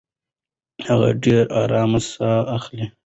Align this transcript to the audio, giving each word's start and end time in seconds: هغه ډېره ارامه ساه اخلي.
هغه 0.87 1.09
ډېره 1.23 1.43
ارامه 1.61 1.99
ساه 2.11 2.41
اخلي. 2.57 2.85